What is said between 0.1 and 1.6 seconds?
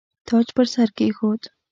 تاج پر سر کښېښود.